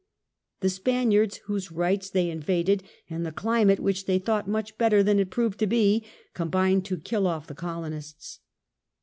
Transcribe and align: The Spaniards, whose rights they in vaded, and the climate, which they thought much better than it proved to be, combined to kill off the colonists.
The 0.61 0.69
Spaniards, 0.71 1.37
whose 1.45 1.71
rights 1.71 2.09
they 2.09 2.27
in 2.31 2.41
vaded, 2.41 2.81
and 3.07 3.23
the 3.23 3.31
climate, 3.31 3.79
which 3.79 4.07
they 4.07 4.17
thought 4.17 4.47
much 4.49 4.75
better 4.79 5.03
than 5.03 5.19
it 5.19 5.29
proved 5.29 5.59
to 5.59 5.67
be, 5.67 6.03
combined 6.33 6.85
to 6.85 6.97
kill 6.97 7.27
off 7.27 7.45
the 7.45 7.53
colonists. 7.53 8.39